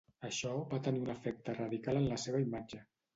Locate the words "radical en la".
1.57-2.17